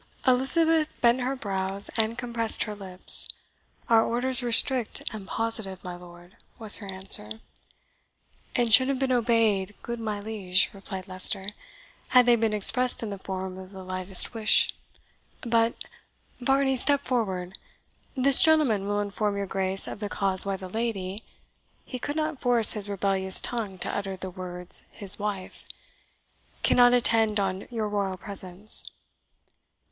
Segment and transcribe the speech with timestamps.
[0.25, 3.29] Elizabeth bent her brews and compressed her lips.
[3.87, 7.39] "Our orders were strict and positive, my lord," was her answer
[8.55, 11.45] "And should have been obeyed, good my liege," replied Leicester,
[12.07, 14.73] "had they been expressed in the form of the lightest wish.
[15.41, 15.75] But
[16.39, 17.55] Varney, step forward
[18.15, 21.23] this gentleman will inform your Grace of the cause why the lady"
[21.85, 25.63] (he could not force his rebellious tongue to utter the words HIS WIFE)
[26.63, 28.83] "cannot attend on your royal presence."